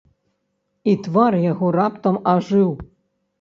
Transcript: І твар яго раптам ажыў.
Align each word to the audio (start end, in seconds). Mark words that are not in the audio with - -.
І 0.93 0.95
твар 1.07 1.37
яго 1.51 1.67
раптам 1.77 2.19
ажыў. 2.35 2.73